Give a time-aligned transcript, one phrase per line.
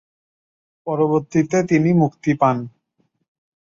[0.87, 2.57] পরবর্তীতে, তিনি মুক্তি পান।